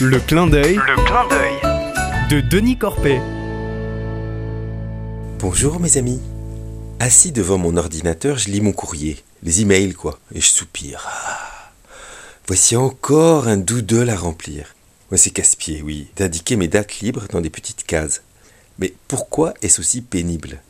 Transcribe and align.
Le 0.00 0.18
clin 0.18 0.46
d'œil 0.46 0.76
Le 0.76 1.04
clin 1.04 1.28
d'œil. 1.28 2.30
de 2.30 2.40
Denis 2.40 2.78
Corpet. 2.78 3.20
Bonjour 5.38 5.78
mes 5.78 5.98
amis. 5.98 6.20
Assis 6.98 7.32
devant 7.32 7.58
mon 7.58 7.76
ordinateur, 7.76 8.38
je 8.38 8.48
lis 8.48 8.62
mon 8.62 8.72
courrier, 8.72 9.22
les 9.42 9.60
emails 9.60 9.92
quoi, 9.92 10.18
et 10.34 10.40
je 10.40 10.46
soupire. 10.46 11.06
Ah. 11.06 11.70
Voici 12.46 12.76
encore 12.76 13.46
un 13.46 13.58
doodle 13.58 14.08
à 14.08 14.16
remplir. 14.16 14.74
Ouais, 15.10 15.18
c'est 15.18 15.30
casse-pied, 15.30 15.82
oui, 15.82 16.08
d'indiquer 16.16 16.56
mes 16.56 16.68
dates 16.68 17.00
libres 17.00 17.26
dans 17.30 17.42
des 17.42 17.50
petites 17.50 17.84
cases. 17.84 18.22
Mais 18.78 18.94
pourquoi 19.06 19.52
est-ce 19.60 19.80
aussi 19.80 20.00
pénible? 20.00 20.62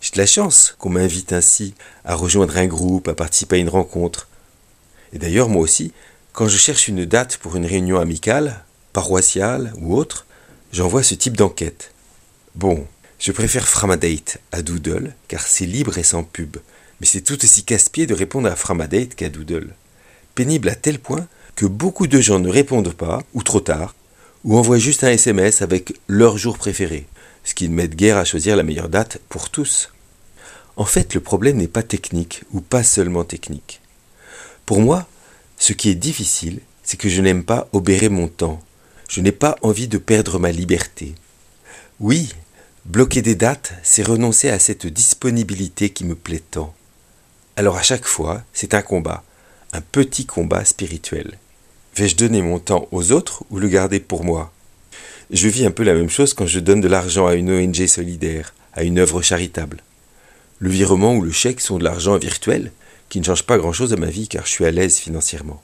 J'ai 0.00 0.10
de 0.12 0.18
la 0.18 0.26
chance 0.26 0.74
qu'on 0.78 0.90
m'invite 0.90 1.32
ainsi 1.32 1.74
à 2.04 2.16
rejoindre 2.16 2.56
un 2.56 2.66
groupe, 2.66 3.06
à 3.06 3.14
participer 3.14 3.56
à 3.56 3.60
une 3.60 3.68
rencontre. 3.68 4.26
Et 5.12 5.18
d'ailleurs, 5.18 5.48
moi 5.48 5.62
aussi, 5.62 5.92
quand 6.36 6.48
je 6.48 6.58
cherche 6.58 6.86
une 6.86 7.06
date 7.06 7.38
pour 7.38 7.56
une 7.56 7.64
réunion 7.64 7.98
amicale, 7.98 8.62
paroissiale 8.92 9.72
ou 9.78 9.96
autre, 9.96 10.26
j'envoie 10.70 11.02
ce 11.02 11.14
type 11.14 11.34
d'enquête. 11.34 11.92
Bon, 12.54 12.86
je 13.18 13.32
préfère 13.32 13.66
Framadate 13.66 14.36
à 14.52 14.60
Doodle, 14.60 15.14
car 15.28 15.40
c'est 15.40 15.64
libre 15.64 15.96
et 15.96 16.02
sans 16.02 16.24
pub. 16.24 16.58
Mais 17.00 17.06
c'est 17.06 17.22
tout 17.22 17.42
aussi 17.42 17.64
casse-pied 17.64 18.06
de 18.06 18.12
répondre 18.12 18.50
à 18.50 18.54
Framadate 18.54 19.14
qu'à 19.14 19.30
Doodle. 19.30 19.72
Pénible 20.34 20.68
à 20.68 20.74
tel 20.74 20.98
point 20.98 21.26
que 21.54 21.64
beaucoup 21.64 22.06
de 22.06 22.20
gens 22.20 22.38
ne 22.38 22.50
répondent 22.50 22.92
pas, 22.92 23.22
ou 23.32 23.42
trop 23.42 23.60
tard, 23.60 23.94
ou 24.44 24.58
envoient 24.58 24.76
juste 24.76 25.04
un 25.04 25.12
SMS 25.12 25.62
avec 25.62 25.94
leur 26.06 26.36
jour 26.36 26.58
préféré, 26.58 27.06
ce 27.44 27.54
qui 27.54 27.66
ne 27.66 27.74
m'aide 27.74 27.94
guère 27.94 28.18
à 28.18 28.26
choisir 28.26 28.56
la 28.56 28.62
meilleure 28.62 28.90
date 28.90 29.22
pour 29.30 29.48
tous. 29.48 29.90
En 30.76 30.84
fait, 30.84 31.14
le 31.14 31.20
problème 31.20 31.56
n'est 31.56 31.66
pas 31.66 31.82
technique, 31.82 32.42
ou 32.52 32.60
pas 32.60 32.82
seulement 32.82 33.24
technique. 33.24 33.80
Pour 34.66 34.82
moi, 34.82 35.08
ce 35.58 35.72
qui 35.72 35.88
est 35.90 35.94
difficile, 35.94 36.60
c'est 36.82 36.96
que 36.96 37.08
je 37.08 37.20
n'aime 37.20 37.44
pas 37.44 37.68
obérer 37.72 38.08
mon 38.08 38.28
temps. 38.28 38.62
Je 39.08 39.20
n'ai 39.20 39.32
pas 39.32 39.56
envie 39.62 39.88
de 39.88 39.98
perdre 39.98 40.38
ma 40.38 40.52
liberté. 40.52 41.14
Oui, 42.00 42.32
bloquer 42.84 43.22
des 43.22 43.34
dates, 43.34 43.72
c'est 43.82 44.02
renoncer 44.02 44.50
à 44.50 44.58
cette 44.58 44.86
disponibilité 44.86 45.90
qui 45.90 46.04
me 46.04 46.14
plaît 46.14 46.42
tant. 46.50 46.74
Alors 47.56 47.76
à 47.76 47.82
chaque 47.82 48.04
fois, 48.04 48.42
c'est 48.52 48.74
un 48.74 48.82
combat, 48.82 49.24
un 49.72 49.80
petit 49.80 50.26
combat 50.26 50.64
spirituel. 50.64 51.38
Vais-je 51.96 52.16
donner 52.16 52.42
mon 52.42 52.58
temps 52.58 52.88
aux 52.92 53.12
autres 53.12 53.44
ou 53.50 53.58
le 53.58 53.68
garder 53.68 54.00
pour 54.00 54.24
moi? 54.24 54.52
Je 55.30 55.48
vis 55.48 55.64
un 55.64 55.70
peu 55.70 55.82
la 55.82 55.94
même 55.94 56.10
chose 56.10 56.34
quand 56.34 56.46
je 56.46 56.60
donne 56.60 56.80
de 56.80 56.88
l'argent 56.88 57.26
à 57.26 57.34
une 57.34 57.50
ONG 57.50 57.86
solidaire, 57.86 58.54
à 58.74 58.82
une 58.82 58.98
œuvre 58.98 59.22
charitable. 59.22 59.82
Le 60.58 60.70
virement 60.70 61.14
ou 61.14 61.22
le 61.22 61.32
chèque 61.32 61.60
sont 61.60 61.78
de 61.78 61.84
l'argent 61.84 62.16
virtuel, 62.18 62.72
qui 63.08 63.20
ne 63.20 63.24
change 63.24 63.44
pas 63.44 63.58
grand-chose 63.58 63.92
à 63.92 63.96
ma 63.96 64.06
vie 64.06 64.28
car 64.28 64.46
je 64.46 64.50
suis 64.50 64.64
à 64.64 64.70
l'aise 64.70 64.96
financièrement. 64.96 65.62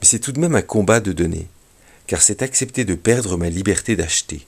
Mais 0.00 0.06
c'est 0.06 0.18
tout 0.18 0.32
de 0.32 0.40
même 0.40 0.54
un 0.54 0.62
combat 0.62 1.00
de 1.00 1.12
donner, 1.12 1.48
car 2.06 2.22
c'est 2.22 2.42
accepter 2.42 2.84
de 2.84 2.94
perdre 2.94 3.36
ma 3.36 3.48
liberté 3.48 3.96
d'acheter. 3.96 4.46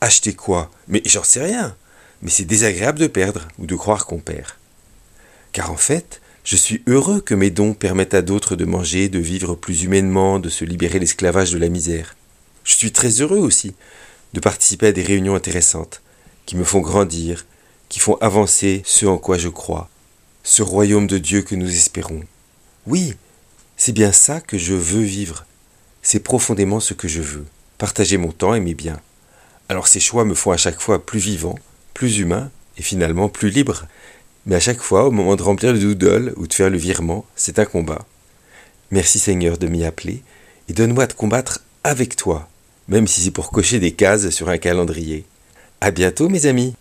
Acheter 0.00 0.32
quoi? 0.34 0.70
Mais 0.88 1.02
j'en 1.04 1.24
sais 1.24 1.42
rien. 1.42 1.76
Mais 2.22 2.30
c'est 2.30 2.44
désagréable 2.44 2.98
de 2.98 3.06
perdre 3.06 3.48
ou 3.58 3.66
de 3.66 3.74
croire 3.74 4.06
qu'on 4.06 4.18
perd. 4.18 4.50
Car 5.52 5.70
en 5.70 5.76
fait, 5.76 6.20
je 6.44 6.56
suis 6.56 6.82
heureux 6.86 7.20
que 7.20 7.34
mes 7.34 7.50
dons 7.50 7.74
permettent 7.74 8.14
à 8.14 8.22
d'autres 8.22 8.56
de 8.56 8.64
manger, 8.64 9.08
de 9.08 9.18
vivre 9.18 9.54
plus 9.54 9.82
humainement, 9.82 10.38
de 10.38 10.48
se 10.48 10.64
libérer 10.64 10.98
l'esclavage 10.98 11.50
de 11.50 11.58
la 11.58 11.68
misère. 11.68 12.14
Je 12.64 12.74
suis 12.74 12.92
très 12.92 13.20
heureux 13.20 13.38
aussi 13.38 13.74
de 14.32 14.40
participer 14.40 14.88
à 14.88 14.92
des 14.92 15.02
réunions 15.02 15.34
intéressantes, 15.34 16.02
qui 16.46 16.56
me 16.56 16.64
font 16.64 16.80
grandir, 16.80 17.46
qui 17.88 17.98
font 17.98 18.16
avancer 18.20 18.82
ce 18.84 19.06
en 19.06 19.18
quoi 19.18 19.38
je 19.38 19.48
crois, 19.48 19.88
ce 20.42 20.62
royaume 20.62 21.06
de 21.06 21.18
Dieu 21.18 21.42
que 21.42 21.54
nous 21.54 21.70
espérons. 21.70 22.22
Oui, 22.86 23.14
c'est 23.76 23.92
bien 23.92 24.12
ça 24.12 24.40
que 24.40 24.58
je 24.58 24.74
veux 24.74 25.02
vivre. 25.02 25.46
C'est 26.02 26.20
profondément 26.20 26.80
ce 26.80 26.94
que 26.94 27.08
je 27.08 27.20
veux. 27.20 27.46
Partager 27.78 28.16
mon 28.16 28.32
temps 28.32 28.54
et 28.54 28.60
mes 28.60 28.74
biens. 28.74 29.00
Alors 29.68 29.88
ces 29.88 30.00
choix 30.00 30.24
me 30.24 30.34
font 30.34 30.50
à 30.50 30.56
chaque 30.56 30.80
fois 30.80 31.04
plus 31.04 31.20
vivant, 31.20 31.54
plus 31.94 32.18
humain 32.18 32.50
et 32.76 32.82
finalement 32.82 33.28
plus 33.28 33.50
libre. 33.50 33.86
Mais 34.46 34.56
à 34.56 34.60
chaque 34.60 34.80
fois, 34.80 35.06
au 35.06 35.10
moment 35.10 35.36
de 35.36 35.42
remplir 35.42 35.72
le 35.72 35.78
doodle 35.78 36.32
ou 36.36 36.46
de 36.46 36.54
faire 36.54 36.70
le 36.70 36.78
virement, 36.78 37.24
c'est 37.36 37.58
un 37.58 37.64
combat. 37.64 38.06
Merci 38.90 39.18
Seigneur 39.18 39.58
de 39.58 39.66
m'y 39.66 39.84
appeler 39.84 40.22
et 40.68 40.72
donne-moi 40.72 41.06
de 41.06 41.12
combattre 41.12 41.60
avec 41.84 42.16
toi, 42.16 42.48
même 42.88 43.06
si 43.06 43.20
c'est 43.20 43.30
pour 43.30 43.50
cocher 43.50 43.78
des 43.78 43.92
cases 43.92 44.30
sur 44.30 44.48
un 44.48 44.58
calendrier. 44.58 45.24
À 45.80 45.90
bientôt 45.90 46.28
mes 46.28 46.46
amis. 46.46 46.74